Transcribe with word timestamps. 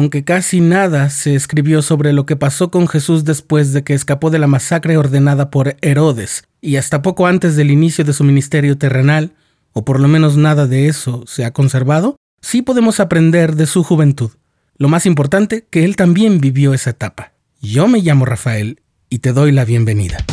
aunque 0.00 0.24
casi 0.24 0.62
nada 0.62 1.10
se 1.10 1.34
escribió 1.34 1.82
sobre 1.82 2.14
lo 2.14 2.24
que 2.24 2.34
pasó 2.34 2.70
con 2.70 2.88
Jesús 2.88 3.26
después 3.26 3.74
de 3.74 3.84
que 3.84 3.92
escapó 3.92 4.30
de 4.30 4.38
la 4.38 4.46
masacre 4.46 4.96
ordenada 4.96 5.50
por 5.50 5.76
Herodes, 5.82 6.44
y 6.62 6.76
hasta 6.76 7.02
poco 7.02 7.26
antes 7.26 7.54
del 7.54 7.70
inicio 7.70 8.02
de 8.02 8.14
su 8.14 8.24
ministerio 8.24 8.78
terrenal, 8.78 9.34
o 9.74 9.84
por 9.84 10.00
lo 10.00 10.08
menos 10.08 10.38
nada 10.38 10.66
de 10.66 10.88
eso 10.88 11.24
se 11.26 11.44
ha 11.44 11.52
conservado, 11.52 12.16
sí 12.40 12.62
podemos 12.62 12.98
aprender 12.98 13.56
de 13.56 13.66
su 13.66 13.84
juventud. 13.84 14.30
Lo 14.78 14.88
más 14.88 15.04
importante, 15.04 15.66
que 15.68 15.84
él 15.84 15.96
también 15.96 16.40
vivió 16.40 16.72
esa 16.72 16.90
etapa. 16.90 17.34
Yo 17.60 17.86
me 17.86 18.00
llamo 18.00 18.24
Rafael 18.24 18.80
y 19.10 19.18
te 19.18 19.34
doy 19.34 19.52
la 19.52 19.66
bienvenida. 19.66 20.24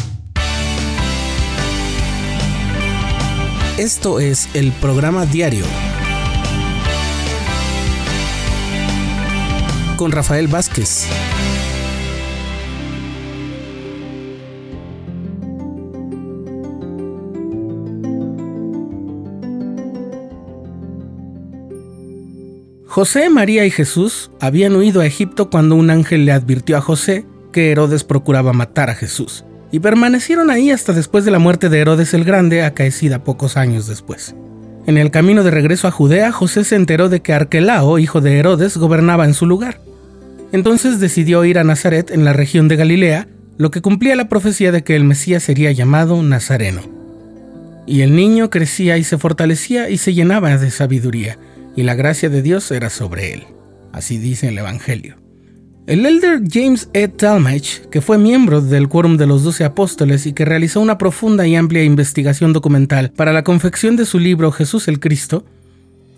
Esto 3.77 4.21
es 4.21 4.47
el 4.55 4.71
programa 4.71 5.25
diario 5.25 5.65
con 9.97 10.11
Rafael 10.11 10.47
Vázquez. 10.47 11.07
José, 22.85 23.29
María 23.29 23.65
y 23.65 23.69
Jesús 23.69 24.31
habían 24.39 24.75
huido 24.75 25.01
a 25.01 25.05
Egipto 25.05 25.49
cuando 25.49 25.75
un 25.75 25.89
ángel 25.89 26.25
le 26.25 26.31
advirtió 26.31 26.77
a 26.77 26.81
José 26.81 27.25
que 27.51 27.71
Herodes 27.71 28.03
procuraba 28.03 28.53
matar 28.53 28.89
a 28.89 28.95
Jesús, 28.95 29.45
y 29.71 29.79
permanecieron 29.79 30.49
ahí 30.49 30.71
hasta 30.71 30.93
después 30.93 31.25
de 31.25 31.31
la 31.31 31.39
muerte 31.39 31.69
de 31.69 31.79
Herodes 31.79 32.13
el 32.13 32.23
Grande, 32.23 32.63
acaecida 32.63 33.23
pocos 33.23 33.57
años 33.57 33.87
después. 33.87 34.35
En 34.87 34.97
el 34.97 35.11
camino 35.11 35.43
de 35.43 35.51
regreso 35.51 35.87
a 35.87 35.91
Judea, 35.91 36.31
José 36.31 36.63
se 36.63 36.75
enteró 36.75 37.09
de 37.09 37.21
que 37.21 37.33
Arquelao, 37.33 37.99
hijo 37.99 38.21
de 38.21 38.39
Herodes, 38.39 38.77
gobernaba 38.77 39.25
en 39.25 39.33
su 39.33 39.45
lugar. 39.45 39.79
Entonces 40.51 40.99
decidió 40.99 41.43
ir 41.45 41.59
a 41.59 41.63
Nazaret 41.63 42.11
en 42.11 42.23
la 42.23 42.33
región 42.33 42.67
de 42.67 42.77
Galilea, 42.77 43.27
lo 43.57 43.71
que 43.71 43.81
cumplía 43.81 44.15
la 44.15 44.29
profecía 44.29 44.71
de 44.71 44.83
que 44.83 44.95
el 44.95 45.03
Mesías 45.03 45.43
sería 45.43 45.71
llamado 45.71 46.21
Nazareno. 46.21 46.81
Y 47.85 48.01
el 48.01 48.15
niño 48.15 48.49
crecía 48.49 48.97
y 48.97 49.03
se 49.03 49.17
fortalecía 49.17 49.89
y 49.89 49.97
se 49.97 50.13
llenaba 50.13 50.57
de 50.57 50.71
sabiduría, 50.71 51.37
y 51.75 51.83
la 51.83 51.95
gracia 51.95 52.29
de 52.29 52.41
Dios 52.41 52.71
era 52.71 52.89
sobre 52.89 53.33
él. 53.33 53.43
Así 53.91 54.17
dice 54.17 54.49
el 54.49 54.57
Evangelio. 54.57 55.17
El 55.87 56.05
elder 56.05 56.41
James 56.51 56.89
E. 56.91 57.07
Talmage, 57.07 57.87
que 57.89 58.01
fue 58.01 58.17
miembro 58.17 58.59
del 58.61 58.89
Quórum 58.89 59.15
de 59.15 59.25
los 59.25 59.43
Doce 59.43 59.63
Apóstoles 59.63 60.25
y 60.25 60.33
que 60.33 60.43
realizó 60.43 60.81
una 60.81 60.97
profunda 60.97 61.47
y 61.47 61.55
amplia 61.55 61.83
investigación 61.83 62.51
documental 62.51 63.11
para 63.15 63.31
la 63.31 63.45
confección 63.45 63.95
de 63.95 64.05
su 64.05 64.19
libro 64.19 64.51
Jesús 64.51 64.89
el 64.89 64.99
Cristo, 64.99 65.45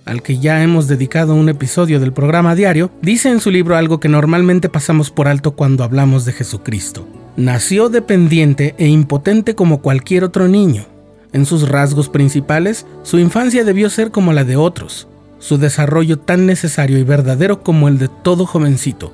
al 0.10 0.24
que 0.24 0.40
ya 0.40 0.64
hemos 0.64 0.88
dedicado 0.88 1.36
un 1.36 1.50
episodio 1.50 2.00
del 2.00 2.14
programa 2.14 2.56
diario, 2.56 2.90
dice 3.02 3.30
en 3.30 3.40
su 3.40 3.52
libro 3.52 3.78
algo 3.78 4.00
que 4.00 4.10
normalmente 4.10 4.68
pasamos 4.68 5.12
por 5.12 5.28
alto 5.28 5.52
cuando 5.52 5.84
hablamos 5.84 6.26
de 6.26 6.34
Jesucristo. 6.34 7.08
Nació 7.38 7.90
dependiente 7.90 8.74
e 8.78 8.88
impotente 8.88 9.54
como 9.54 9.82
cualquier 9.82 10.24
otro 10.24 10.48
niño. 10.48 10.86
En 11.32 11.46
sus 11.46 11.70
rasgos 11.70 12.10
principales, 12.10 12.88
su 13.04 13.20
infancia 13.20 13.64
debió 13.64 13.90
ser 13.90 14.10
como 14.10 14.34
la 14.34 14.44
de 14.44 14.58
otros, 14.58 15.08
su 15.38 15.58
desarrollo 15.60 16.18
tan 16.18 16.48
necesario 16.48 16.98
y 16.98 17.04
verdadero 17.04 17.62
como 17.62 17.88
el 17.88 18.00
de 18.00 18.10
todo 18.24 18.48
jovencito. 18.48 19.14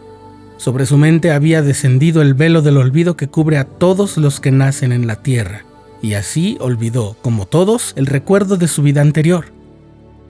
Sobre 0.58 0.86
su 0.86 0.98
mente 0.98 1.32
había 1.32 1.62
descendido 1.62 2.22
el 2.22 2.34
velo 2.34 2.62
del 2.62 2.78
olvido 2.78 3.18
que 3.18 3.28
cubre 3.28 3.58
a 3.58 3.66
todos 3.66 4.18
los 4.18 4.40
que 4.40 4.52
nacen 4.52 4.94
en 4.94 5.08
la 5.08 5.18
tierra, 5.18 5.66
y 6.02 6.14
así 6.14 6.58
olvidó, 6.62 7.18
como 7.22 7.46
todos, 7.46 7.92
el 7.98 8.06
recuerdo 8.06 8.56
de 8.56 8.70
su 8.70 8.82
vida 8.82 9.02
anterior. 9.02 9.55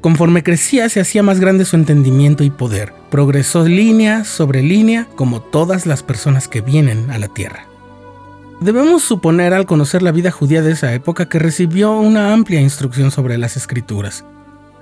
Conforme 0.06 0.44
crecía 0.44 0.88
se 0.88 1.00
hacía 1.00 1.24
más 1.24 1.40
grande 1.40 1.66
su 1.66 1.76
entendimiento 1.76 2.44
y 2.44 2.52
poder. 2.52 2.94
Progresó 3.10 3.66
línea 3.66 4.24
sobre 4.24 4.62
línea 4.62 5.08
como 5.16 5.42
todas 5.42 5.88
las 5.88 6.04
personas 6.04 6.48
que 6.48 6.62
vienen 6.62 7.10
a 7.10 7.18
la 7.18 7.28
tierra. 7.28 7.66
Debemos 8.62 9.02
suponer 9.02 9.56
al 9.56 9.66
conocer 9.66 10.04
la 10.04 10.12
vida 10.12 10.30
judía 10.30 10.62
de 10.62 10.74
esa 10.74 10.94
época 10.94 11.28
que 11.28 11.40
recibió 11.40 11.98
una 11.98 12.34
amplia 12.34 12.62
instrucción 12.62 13.10
sobre 13.10 13.40
las 13.40 13.58
escrituras. 13.58 14.24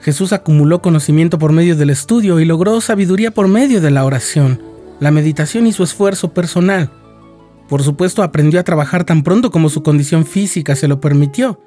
Jesús 0.01 0.33
acumuló 0.33 0.81
conocimiento 0.81 1.39
por 1.39 1.53
medio 1.53 1.77
del 1.77 1.91
estudio 1.91 2.41
y 2.41 2.45
logró 2.45 2.81
sabiduría 2.81 3.31
por 3.31 3.47
medio 3.47 3.79
de 3.79 3.91
la 3.91 4.03
oración, 4.03 4.61
la 4.99 5.11
meditación 5.11 5.67
y 5.67 5.71
su 5.71 5.83
esfuerzo 5.83 6.33
personal. 6.33 6.91
Por 7.69 7.81
supuesto, 7.81 8.23
aprendió 8.23 8.59
a 8.59 8.63
trabajar 8.63 9.05
tan 9.05 9.23
pronto 9.23 9.51
como 9.51 9.69
su 9.69 9.83
condición 9.83 10.25
física 10.25 10.75
se 10.75 10.89
lo 10.89 10.99
permitió. 10.99 11.61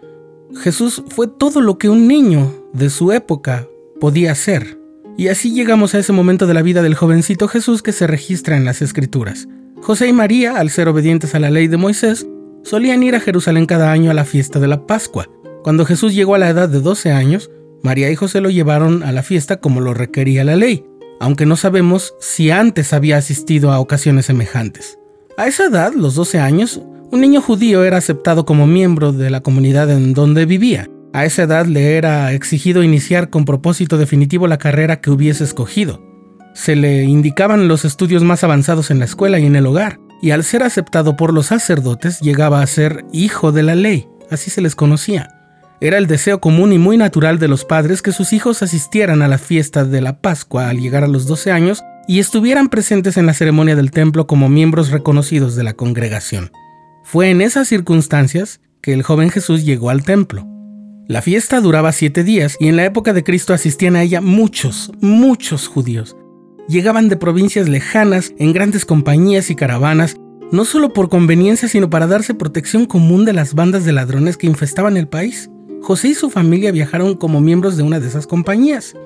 Jesús 0.55 1.03
fue 1.09 1.27
todo 1.27 1.61
lo 1.61 1.79
que 1.79 1.89
un 1.89 2.07
niño 2.07 2.53
de 2.73 2.91
su 2.91 3.13
época 3.13 3.67
podía 4.01 4.35
ser. 4.35 4.79
Y 5.19 5.29
así 5.29 5.53
llegamos 5.53 5.95
a 5.95 5.99
ese 5.99 6.13
momento 6.13 6.47
de 6.47 6.55
la 6.55 6.63
vida 6.63 6.83
del 6.83 6.95
jovencito 6.95 7.49
Jesús 7.49 7.83
que 7.83 7.93
se 7.93 8.07
registra 8.07 8.57
en 8.57 8.65
las 8.65 8.83
Escrituras. 8.83 9.49
José 9.83 10.09
y 10.09 10.13
María, 10.13 10.57
al 10.57 10.71
ser 10.71 10.89
obedientes 10.89 11.35
a 11.35 11.41
la 11.41 11.51
ley 11.51 11.69
de 11.69 11.77
Moisés, 11.77 12.27
solían 12.63 13.03
ir 13.03 13.15
a 13.15 13.21
Jerusalén 13.21 13.67
cada 13.67 13.93
año 13.93 14.11
a 14.11 14.15
la 14.15 14.25
fiesta 14.25 14.61
de 14.61 14.69
la 14.69 14.87
Pascua. 14.87 15.29
Cuando 15.63 15.85
Jesús 15.85 16.15
llegó 16.15 16.35
a 16.35 16.39
la 16.39 16.51
edad 16.51 16.69
de 16.69 16.81
12 16.81 17.13
años, 17.13 17.51
María 17.83 18.11
y 18.11 18.17
José 18.17 18.41
lo 18.41 18.51
llevaron 18.51 19.03
a 19.03 19.13
la 19.13 19.23
fiesta 19.23 19.61
como 19.61 19.81
lo 19.81 19.95
requería 19.95 20.45
la 20.45 20.57
ley, 20.57 20.85
aunque 21.21 21.47
no 21.47 21.57
sabemos 21.57 22.15
si 22.21 22.51
antes 22.51 22.93
había 22.93 23.17
asistido 23.17 23.73
a 23.73 23.81
ocasiones 23.81 24.27
semejantes. 24.27 24.99
A 25.37 25.47
esa 25.47 25.67
edad, 25.67 25.93
los 25.95 26.15
12 26.15 26.41
años, 26.41 26.81
un 27.11 27.21
niño 27.21 27.41
judío 27.41 27.85
era 27.85 27.99
aceptado 27.99 28.45
como 28.45 28.67
miembro 28.67 29.13
de 29.13 29.31
la 29.31 29.41
comunidad 29.41 29.91
en 29.91 30.13
donde 30.13 30.47
vivía. 30.47 30.89
A 31.13 31.25
esa 31.25 31.45
edad 31.45 31.67
le 31.67 31.97
era 31.97 32.33
exigido 32.33 32.83
iniciar 32.83 33.31
con 33.31 33.45
propósito 33.45 33.97
definitivo 33.97 34.47
la 34.49 34.59
carrera 34.59 35.01
que 35.01 35.11
hubiese 35.11 35.45
escogido. 35.45 36.03
Se 36.55 36.77
le 36.77 37.05
indicaban 37.05 37.69
los 37.69 37.85
estudios 37.85 38.23
más 38.23 38.45
avanzados 38.45 38.91
en 38.91 38.99
la 38.99 39.05
escuela 39.05 39.39
y 39.39 39.47
en 39.47 39.57
el 39.57 39.67
hogar, 39.67 39.99
y 40.21 40.31
al 40.31 40.45
ser 40.45 40.63
aceptado 40.63 41.17
por 41.17 41.33
los 41.33 41.47
sacerdotes 41.47 42.21
llegaba 42.21 42.61
a 42.61 42.67
ser 42.67 43.05
hijo 43.13 43.53
de 43.53 43.63
la 43.63 43.75
ley, 43.75 44.09
así 44.31 44.51
se 44.51 44.61
les 44.61 44.75
conocía. 44.75 45.29
Era 45.81 45.99
el 45.99 46.07
deseo 46.07 46.41
común 46.41 46.73
y 46.73 46.79
muy 46.79 46.97
natural 46.97 47.39
de 47.39 47.49
los 47.49 47.65
padres 47.65 48.01
que 48.01 48.13
sus 48.13 48.33
hijos 48.33 48.63
asistieran 48.63 49.21
a 49.21 49.29
la 49.29 49.39
fiesta 49.39 49.85
de 49.85 50.01
la 50.01 50.21
Pascua 50.21 50.71
al 50.71 50.81
llegar 50.81 51.05
a 51.05 51.09
los 51.09 51.27
12 51.27 51.53
años 51.53 51.83
y 52.09 52.19
estuvieran 52.19 52.69
presentes 52.69 53.19
en 53.19 53.27
la 53.27 53.35
ceremonia 53.35 53.77
del 53.77 53.91
templo 53.91 54.27
como 54.27 54.49
miembros 54.49 54.91
reconocidos 54.91 55.55
de 55.55 55.65
la 55.65 55.75
congregación. 55.75 56.51
Fue 57.09 57.31
en 57.31 57.41
esas 57.41 57.69
circunstancias 57.69 58.61
que 58.83 58.93
el 58.93 59.05
joven 59.05 59.31
Jesús 59.31 59.65
llegó 59.65 59.91
al 59.91 60.03
templo. 60.03 60.45
La 61.07 61.23
fiesta 61.23 61.61
duraba 61.61 61.93
siete 61.93 62.25
días 62.25 62.57
y 62.59 62.67
en 62.67 62.75
la 62.75 62.85
época 62.85 63.13
de 63.13 63.23
Cristo 63.23 63.55
asistían 63.55 63.95
a 63.95 64.03
ella 64.03 64.21
muchos, 64.21 64.91
muchos 65.01 65.69
judíos. 65.69 66.17
Llegaban 66.69 67.09
de 67.09 67.17
provincias 67.17 67.69
lejanas 67.69 68.35
en 68.41 68.53
grandes 68.53 68.85
compañías 68.85 69.51
y 69.51 69.55
caravanas, 69.55 70.17
no 70.51 70.65
solo 70.65 70.93
por 70.93 71.09
conveniencia, 71.09 71.69
sino 71.69 71.89
para 71.89 72.09
darse 72.09 72.35
protección 72.35 72.87
común 72.87 73.25
de 73.25 73.35
las 73.35 73.55
bandas 73.55 73.85
de 73.85 73.93
ladrones 73.93 74.37
que 74.37 74.49
infestaban 74.49 74.97
el 74.97 75.07
país. 75.07 75.49
José 75.83 76.09
y 76.09 76.15
su 76.15 76.29
familia 76.29 76.73
viajaron 76.73 77.15
como 77.15 77.41
miembros 77.41 77.77
de 77.77 77.85
una 77.85 78.01
de 78.01 78.09
esas 78.09 78.27
compañías. 78.27 78.97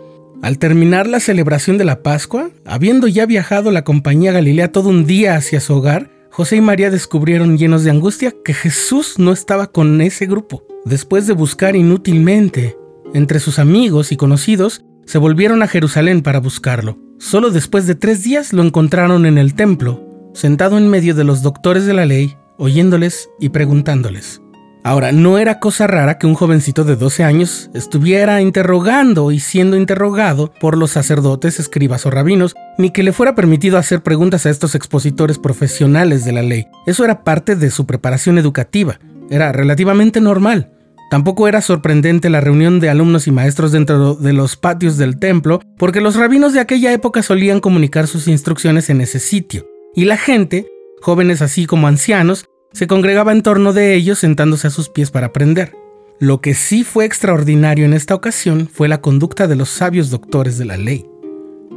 Al 0.40 0.58
terminar 0.58 1.06
la 1.06 1.20
celebración 1.20 1.76
de 1.76 1.84
la 1.84 2.02
Pascua, 2.02 2.48
habiendo 2.64 3.08
ya 3.08 3.26
viajado 3.26 3.70
la 3.70 3.84
compañía 3.84 4.32
Galilea 4.32 4.72
todo 4.72 4.88
un 4.88 5.04
día 5.04 5.36
hacia 5.36 5.60
su 5.60 5.74
hogar, 5.74 6.08
José 6.32 6.56
y 6.56 6.60
María 6.60 6.90
descubrieron 6.90 7.58
llenos 7.58 7.82
de 7.82 7.90
angustia 7.90 8.32
que 8.44 8.54
Jesús 8.54 9.18
no 9.18 9.32
estaba 9.32 9.66
con 9.66 10.00
ese 10.00 10.26
grupo. 10.26 10.62
Después 10.84 11.26
de 11.26 11.32
buscar 11.32 11.74
inútilmente 11.74 12.76
entre 13.14 13.40
sus 13.40 13.58
amigos 13.58 14.12
y 14.12 14.16
conocidos, 14.16 14.84
se 15.06 15.18
volvieron 15.18 15.62
a 15.62 15.66
Jerusalén 15.66 16.22
para 16.22 16.38
buscarlo. 16.38 16.98
Solo 17.18 17.50
después 17.50 17.86
de 17.86 17.96
tres 17.96 18.22
días 18.22 18.52
lo 18.52 18.62
encontraron 18.62 19.26
en 19.26 19.38
el 19.38 19.54
templo, 19.54 20.06
sentado 20.32 20.78
en 20.78 20.88
medio 20.88 21.14
de 21.14 21.24
los 21.24 21.42
doctores 21.42 21.84
de 21.84 21.94
la 21.94 22.06
ley, 22.06 22.36
oyéndoles 22.58 23.28
y 23.40 23.48
preguntándoles. 23.48 24.40
Ahora, 24.82 25.12
no 25.12 25.36
era 25.36 25.60
cosa 25.60 25.86
rara 25.86 26.16
que 26.16 26.26
un 26.26 26.34
jovencito 26.34 26.84
de 26.84 26.96
12 26.96 27.22
años 27.22 27.70
estuviera 27.74 28.40
interrogando 28.40 29.30
y 29.30 29.38
siendo 29.38 29.76
interrogado 29.76 30.52
por 30.58 30.78
los 30.78 30.92
sacerdotes, 30.92 31.60
escribas 31.60 32.06
o 32.06 32.10
rabinos, 32.10 32.54
ni 32.78 32.90
que 32.90 33.02
le 33.02 33.12
fuera 33.12 33.34
permitido 33.34 33.76
hacer 33.76 34.02
preguntas 34.02 34.46
a 34.46 34.50
estos 34.50 34.74
expositores 34.74 35.38
profesionales 35.38 36.24
de 36.24 36.32
la 36.32 36.42
ley. 36.42 36.66
Eso 36.86 37.04
era 37.04 37.24
parte 37.24 37.56
de 37.56 37.70
su 37.70 37.84
preparación 37.84 38.38
educativa, 38.38 38.98
era 39.28 39.52
relativamente 39.52 40.22
normal. 40.22 40.72
Tampoco 41.10 41.46
era 41.46 41.60
sorprendente 41.60 42.30
la 42.30 42.40
reunión 42.40 42.80
de 42.80 42.88
alumnos 42.88 43.26
y 43.26 43.32
maestros 43.32 43.72
dentro 43.72 44.14
de 44.14 44.32
los 44.32 44.56
patios 44.56 44.96
del 44.96 45.18
templo, 45.18 45.60
porque 45.76 46.00
los 46.00 46.14
rabinos 46.14 46.54
de 46.54 46.60
aquella 46.60 46.92
época 46.92 47.22
solían 47.22 47.60
comunicar 47.60 48.06
sus 48.06 48.28
instrucciones 48.28 48.88
en 48.88 49.02
ese 49.02 49.18
sitio, 49.18 49.66
y 49.94 50.04
la 50.04 50.16
gente, 50.16 50.68
jóvenes 51.02 51.42
así 51.42 51.66
como 51.66 51.88
ancianos, 51.88 52.46
se 52.72 52.86
congregaba 52.86 53.32
en 53.32 53.42
torno 53.42 53.72
de 53.72 53.94
ellos 53.94 54.18
sentándose 54.18 54.68
a 54.68 54.70
sus 54.70 54.88
pies 54.88 55.10
para 55.10 55.28
aprender. 55.28 55.74
Lo 56.18 56.40
que 56.40 56.54
sí 56.54 56.84
fue 56.84 57.04
extraordinario 57.04 57.84
en 57.84 57.94
esta 57.94 58.14
ocasión 58.14 58.68
fue 58.72 58.88
la 58.88 59.00
conducta 59.00 59.46
de 59.46 59.56
los 59.56 59.70
sabios 59.70 60.10
doctores 60.10 60.58
de 60.58 60.66
la 60.66 60.76
ley. 60.76 61.06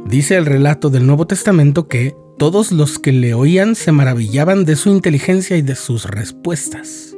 Dice 0.06 0.36
el 0.36 0.46
relato 0.46 0.90
del 0.90 1.06
Nuevo 1.06 1.26
Testamento 1.26 1.88
que 1.88 2.14
todos 2.38 2.72
los 2.72 2.98
que 2.98 3.12
le 3.12 3.32
oían 3.32 3.74
se 3.74 3.92
maravillaban 3.92 4.64
de 4.64 4.76
su 4.76 4.90
inteligencia 4.90 5.56
y 5.56 5.62
de 5.62 5.76
sus 5.76 6.04
respuestas. 6.04 7.16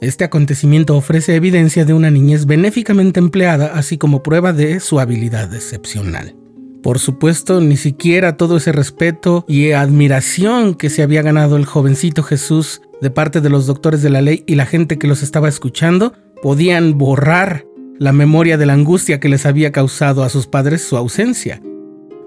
Este 0.00 0.24
acontecimiento 0.24 0.96
ofrece 0.96 1.34
evidencia 1.36 1.84
de 1.84 1.94
una 1.94 2.10
niñez 2.10 2.46
benéficamente 2.46 3.20
empleada, 3.20 3.72
así 3.74 3.98
como 3.98 4.22
prueba 4.22 4.52
de 4.52 4.80
su 4.80 5.00
habilidad 5.00 5.54
excepcional. 5.54 6.36
Por 6.82 6.98
supuesto, 6.98 7.60
ni 7.60 7.76
siquiera 7.76 8.36
todo 8.36 8.56
ese 8.56 8.72
respeto 8.72 9.44
y 9.46 9.70
admiración 9.70 10.74
que 10.74 10.90
se 10.90 11.02
había 11.02 11.22
ganado 11.22 11.56
el 11.56 11.64
jovencito 11.64 12.24
Jesús 12.24 12.82
de 13.00 13.10
parte 13.10 13.40
de 13.40 13.50
los 13.50 13.66
doctores 13.66 14.02
de 14.02 14.10
la 14.10 14.20
ley 14.20 14.42
y 14.46 14.56
la 14.56 14.66
gente 14.66 14.98
que 14.98 15.06
los 15.06 15.22
estaba 15.22 15.48
escuchando 15.48 16.12
podían 16.42 16.98
borrar 16.98 17.64
la 17.98 18.12
memoria 18.12 18.58
de 18.58 18.66
la 18.66 18.72
angustia 18.72 19.20
que 19.20 19.28
les 19.28 19.46
había 19.46 19.70
causado 19.70 20.24
a 20.24 20.28
sus 20.28 20.48
padres 20.48 20.82
su 20.82 20.96
ausencia. 20.96 21.62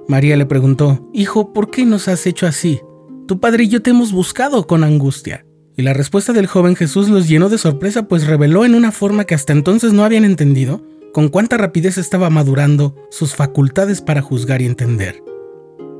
María 0.07 0.37
le 0.37 0.45
preguntó, 0.45 1.09
Hijo, 1.13 1.51
¿por 1.51 1.69
qué 1.69 1.85
nos 1.85 2.07
has 2.07 2.25
hecho 2.25 2.47
así? 2.47 2.79
Tu 3.27 3.41
padre 3.41 3.65
y 3.65 3.67
yo 3.67 3.81
te 3.81 3.89
hemos 3.89 4.13
buscado 4.13 4.67
con 4.67 4.85
angustia. 4.85 5.45
Y 5.75 5.81
la 5.81 5.93
respuesta 5.93 6.31
del 6.31 6.47
joven 6.47 6.77
Jesús 6.77 7.09
los 7.09 7.27
llenó 7.27 7.49
de 7.49 7.57
sorpresa, 7.57 8.07
pues 8.07 8.25
reveló 8.25 8.63
en 8.63 8.75
una 8.75 8.93
forma 8.93 9.25
que 9.25 9.35
hasta 9.35 9.51
entonces 9.51 9.91
no 9.91 10.05
habían 10.05 10.23
entendido 10.23 10.81
con 11.15 11.29
cuánta 11.29 11.55
rapidez 11.55 11.97
estaba 11.97 12.29
madurando 12.29 12.93
sus 13.09 13.35
facultades 13.35 14.01
para 14.01 14.21
juzgar 14.21 14.61
y 14.61 14.65
entender. 14.65 15.23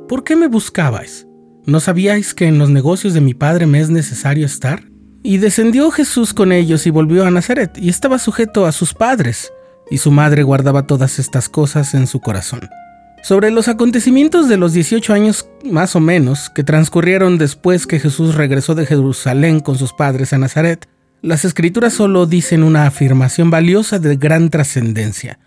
¿Por 0.09 0.25
qué 0.25 0.35
me 0.35 0.49
buscabais? 0.49 1.25
¿No 1.65 1.79
sabíais 1.79 2.33
que 2.33 2.47
en 2.47 2.57
los 2.57 2.69
negocios 2.69 3.13
de 3.13 3.21
mi 3.21 3.33
padre 3.33 3.65
me 3.65 3.79
es 3.79 3.89
necesario 3.89 4.45
estar? 4.45 4.83
Y 5.23 5.37
descendió 5.37 5.89
Jesús 5.89 6.33
con 6.33 6.51
ellos 6.51 6.85
y 6.85 6.89
volvió 6.89 7.23
a 7.23 7.31
Nazaret, 7.31 7.77
y 7.77 7.87
estaba 7.87 8.19
sujeto 8.19 8.65
a 8.65 8.73
sus 8.73 8.93
padres, 8.93 9.53
y 9.89 9.99
su 9.99 10.11
madre 10.11 10.43
guardaba 10.43 10.85
todas 10.85 11.17
estas 11.17 11.47
cosas 11.47 11.93
en 11.93 12.07
su 12.07 12.19
corazón. 12.19 12.67
Sobre 13.23 13.51
los 13.51 13.69
acontecimientos 13.69 14.49
de 14.49 14.57
los 14.57 14.73
18 14.73 15.13
años 15.13 15.47
más 15.63 15.95
o 15.95 16.01
menos 16.01 16.49
que 16.49 16.65
transcurrieron 16.65 17.37
después 17.37 17.87
que 17.87 18.01
Jesús 18.01 18.35
regresó 18.35 18.75
de 18.75 18.85
Jerusalén 18.85 19.61
con 19.61 19.77
sus 19.77 19.93
padres 19.93 20.33
a 20.33 20.37
Nazaret, 20.39 20.89
las 21.25 21.43
escrituras 21.43 21.91
solo 21.91 22.27
dicen 22.27 22.61
una 22.61 22.85
afirmación 22.85 23.49
valiosa 23.49 23.97
de 23.97 24.15
gran 24.15 24.51
trascendencia. 24.51 25.39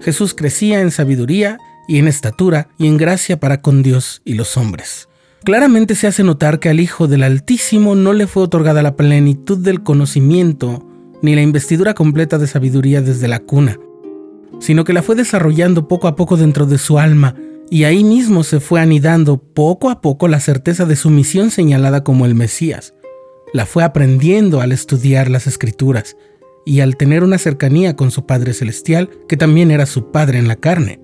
Jesús 0.00 0.32
crecía 0.32 0.80
en 0.80 0.90
sabiduría 0.90 1.58
y 1.86 1.98
en 1.98 2.08
estatura 2.08 2.68
y 2.78 2.86
en 2.86 2.96
gracia 2.96 3.38
para 3.38 3.60
con 3.60 3.82
Dios 3.82 4.22
y 4.24 4.34
los 4.34 4.56
hombres. 4.56 5.10
Claramente 5.44 5.96
se 5.96 6.06
hace 6.06 6.24
notar 6.24 6.60
que 6.60 6.70
al 6.70 6.80
Hijo 6.80 7.08
del 7.08 7.24
Altísimo 7.24 7.94
no 7.94 8.14
le 8.14 8.26
fue 8.26 8.44
otorgada 8.44 8.82
la 8.82 8.96
plenitud 8.96 9.58
del 9.58 9.82
conocimiento 9.82 10.88
ni 11.20 11.34
la 11.34 11.42
investidura 11.42 11.92
completa 11.92 12.38
de 12.38 12.46
sabiduría 12.46 13.02
desde 13.02 13.28
la 13.28 13.40
cuna, 13.40 13.78
sino 14.60 14.84
que 14.84 14.94
la 14.94 15.02
fue 15.02 15.14
desarrollando 15.14 15.88
poco 15.88 16.08
a 16.08 16.16
poco 16.16 16.38
dentro 16.38 16.64
de 16.64 16.78
su 16.78 16.98
alma, 16.98 17.34
y 17.68 17.84
ahí 17.84 18.02
mismo 18.02 18.44
se 18.44 18.60
fue 18.60 18.80
anidando 18.80 19.36
poco 19.36 19.90
a 19.90 20.00
poco 20.00 20.26
la 20.26 20.40
certeza 20.40 20.86
de 20.86 20.96
su 20.96 21.10
misión 21.10 21.50
señalada 21.50 22.02
como 22.02 22.24
el 22.24 22.34
Mesías 22.34 22.94
la 23.52 23.66
fue 23.66 23.84
aprendiendo 23.84 24.60
al 24.60 24.72
estudiar 24.72 25.30
las 25.30 25.46
escrituras 25.46 26.16
y 26.64 26.80
al 26.80 26.96
tener 26.96 27.24
una 27.24 27.38
cercanía 27.38 27.96
con 27.96 28.10
su 28.10 28.26
Padre 28.26 28.54
Celestial, 28.54 29.10
que 29.28 29.36
también 29.36 29.70
era 29.70 29.86
su 29.86 30.10
Padre 30.10 30.38
en 30.38 30.48
la 30.48 30.56
carne. 30.56 31.00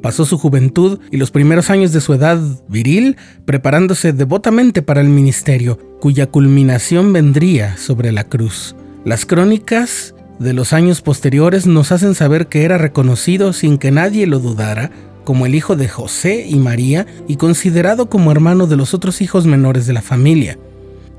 Pasó 0.00 0.24
su 0.24 0.36
juventud 0.36 0.98
y 1.10 1.16
los 1.16 1.30
primeros 1.30 1.70
años 1.70 1.92
de 1.92 2.00
su 2.00 2.12
edad 2.12 2.40
viril 2.68 3.16
preparándose 3.44 4.12
devotamente 4.12 4.82
para 4.82 5.00
el 5.00 5.08
ministerio, 5.08 5.78
cuya 6.00 6.26
culminación 6.26 7.12
vendría 7.12 7.76
sobre 7.76 8.10
la 8.10 8.24
cruz. 8.24 8.74
Las 9.04 9.26
crónicas 9.26 10.14
de 10.40 10.52
los 10.54 10.72
años 10.72 11.02
posteriores 11.02 11.66
nos 11.66 11.92
hacen 11.92 12.14
saber 12.14 12.48
que 12.48 12.64
era 12.64 12.78
reconocido 12.78 13.52
sin 13.52 13.78
que 13.78 13.92
nadie 13.92 14.26
lo 14.26 14.40
dudara 14.40 14.90
como 15.24 15.46
el 15.46 15.54
hijo 15.54 15.76
de 15.76 15.88
José 15.88 16.46
y 16.48 16.56
María 16.56 17.06
y 17.28 17.36
considerado 17.36 18.10
como 18.10 18.32
hermano 18.32 18.66
de 18.66 18.76
los 18.76 18.94
otros 18.94 19.20
hijos 19.20 19.46
menores 19.46 19.86
de 19.86 19.92
la 19.92 20.02
familia. 20.02 20.58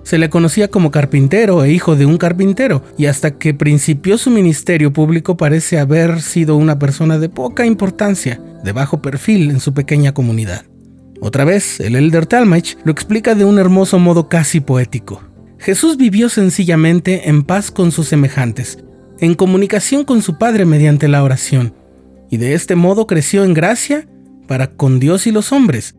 Se 0.03 0.17
le 0.17 0.29
conocía 0.29 0.67
como 0.67 0.91
carpintero 0.91 1.63
e 1.63 1.71
hijo 1.71 1.95
de 1.95 2.05
un 2.05 2.17
carpintero, 2.17 2.83
y 2.97 3.05
hasta 3.05 3.37
que 3.37 3.53
principió 3.53 4.17
su 4.17 4.29
ministerio 4.29 4.91
público 4.91 5.37
parece 5.37 5.79
haber 5.79 6.21
sido 6.21 6.57
una 6.57 6.77
persona 6.77 7.17
de 7.19 7.29
poca 7.29 7.65
importancia, 7.65 8.41
de 8.63 8.71
bajo 8.73 9.01
perfil 9.01 9.49
en 9.49 9.59
su 9.59 9.73
pequeña 9.73 10.13
comunidad. 10.13 10.65
Otra 11.21 11.45
vez, 11.45 11.79
el 11.79 11.95
Elder 11.95 12.25
Talmage 12.25 12.75
lo 12.83 12.91
explica 12.91 13.33
de 13.33 13.45
un 13.45 13.57
hermoso 13.57 13.97
modo 13.97 14.27
casi 14.27 14.59
poético. 14.59 15.23
Jesús 15.57 15.95
vivió 15.95 16.27
sencillamente 16.27 17.29
en 17.29 17.43
paz 17.43 17.71
con 17.71 17.93
sus 17.93 18.09
semejantes, 18.09 18.79
en 19.19 19.35
comunicación 19.35 20.03
con 20.03 20.21
su 20.21 20.37
Padre 20.37 20.65
mediante 20.65 21.07
la 21.07 21.23
oración, 21.23 21.73
y 22.29 22.35
de 22.35 22.53
este 22.55 22.75
modo 22.75 23.07
creció 23.07 23.45
en 23.45 23.53
gracia 23.53 24.05
para 24.47 24.71
con 24.75 24.99
Dios 24.99 25.27
y 25.27 25.31
los 25.31 25.53
hombres, 25.53 25.95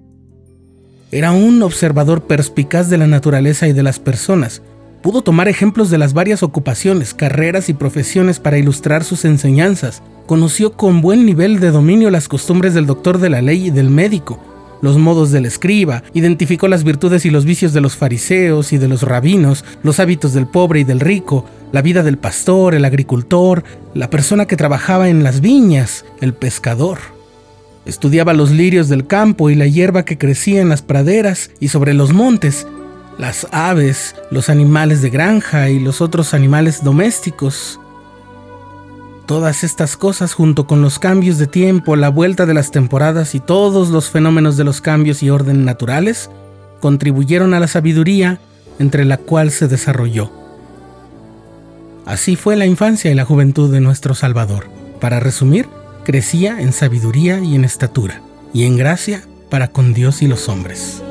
era 1.14 1.31
un 1.31 1.62
observador 1.62 2.25
perspicaz 2.25 2.90
de 2.90 2.99
la 2.99 3.06
naturaleza 3.06 3.69
y 3.69 3.72
de 3.72 3.84
las 3.84 4.00
personas. 4.00 4.62
Pudo 5.00 5.22
tomar 5.22 5.46
ejemplos 5.46 5.88
de 5.88 5.96
las 5.96 6.12
varias 6.12 6.43
ocupaciones, 6.43 7.14
carreras 7.14 7.69
y 7.69 7.72
profesiones 7.72 8.40
para 8.40 8.58
ilustrar 8.58 9.05
sus 9.05 9.25
enseñanzas. 9.25 10.02
Conoció 10.26 10.72
con 10.72 11.02
buen 11.02 11.25
nivel 11.25 11.61
de 11.61 11.70
dominio 11.70 12.11
las 12.11 12.26
costumbres 12.26 12.75
del 12.75 12.87
doctor 12.87 13.19
de 13.19 13.31
la 13.31 13.43
ley 13.43 13.69
y 13.69 13.70
del 13.70 13.90
médico, 13.90 14.40
los 14.82 14.99
modos 14.99 15.31
del 15.31 15.46
escriba, 15.46 16.02
identificó 16.14 16.66
las 16.66 16.82
virtudes 16.82 17.25
y 17.25 17.31
los 17.31 17.44
vicios 17.44 17.72
de 17.72 17.81
los 17.81 17.94
fariseos 17.94 18.72
y 18.72 18.78
de 18.78 18.88
los 18.88 19.02
rabinos, 19.02 19.64
los 19.84 20.00
hábitos 20.00 20.34
del 20.34 20.49
pobre 20.49 20.81
y 20.81 20.84
del 20.84 20.99
rico, 20.99 21.44
la 21.70 21.81
vida 21.81 22.02
del 22.02 22.19
pastor, 22.19 22.75
el 22.75 22.84
agricultor, 22.84 23.62
la 23.94 24.11
persona 24.11 24.46
que 24.46 24.56
trabajaba 24.56 25.08
en 25.08 25.22
las 25.22 25.40
viñas, 25.40 26.05
el 26.20 26.34
pescador. 26.34 26.99
Estudiaba 27.87 28.33
los 28.33 28.51
lirios 28.51 28.89
del 28.89 29.07
campo 29.07 29.51
y 29.51 29.55
la 29.55 29.67
hierba 29.67 30.05
que 30.05 30.17
crecía 30.17 30.63
en 30.63 30.71
las 30.71 30.83
praderas 30.83 31.51
y 31.61 31.69
sobre 31.69 31.93
los 31.93 32.13
montes, 32.13 32.67
las 33.19 33.47
aves, 33.53 34.17
los 34.31 34.49
animales 34.49 35.03
de 35.03 35.11
granja 35.11 35.69
y 35.69 35.79
los 35.79 36.01
otros 36.01 36.33
animales 36.33 36.83
domésticos. 36.83 37.79
Todas 39.27 39.65
estas 39.65 39.97
cosas 39.97 40.35
junto 40.35 40.67
con 40.67 40.83
los 40.83 40.99
cambios 40.99 41.39
de 41.39 41.47
tiempo, 41.47 41.97
la 41.97 42.09
vuelta 42.09 42.47
de 42.47 42.55
las 42.55 42.71
temporadas 42.71 43.35
y 43.35 43.41
todos 43.41 43.91
los 43.91 44.11
fenómenos 44.11 44.57
de 44.57 44.65
los 44.65 44.81
cambios 44.81 45.23
y 45.23 45.31
orden 45.31 45.65
naturales 45.65 46.31
contribuyeron 46.81 47.55
a 47.55 47.61
la 47.61 47.69
sabiduría 47.69 48.39
entre 48.79 49.05
la 49.05 49.17
cual 49.19 49.51
se 49.51 49.69
desarrolló. 49.69 50.31
Así 52.07 52.37
fue 52.37 52.57
la 52.57 52.67
infancia 52.67 53.11
y 53.11 53.15
la 53.15 53.25
juventud 53.25 53.73
de 53.73 53.81
nuestro 53.81 54.15
Salvador. 54.15 54.67
Para 55.01 55.21
resumir, 55.21 55.69
crecía 56.05 56.61
en 56.61 56.73
sabiduría 56.73 57.41
y 57.41 57.55
en 57.55 57.65
estatura, 57.65 58.21
y 58.53 58.65
en 58.65 58.77
gracia 58.77 59.23
para 59.51 59.69
con 59.69 59.95
Dios 59.95 60.23
y 60.23 60.29
los 60.29 60.49
hombres. 60.49 61.03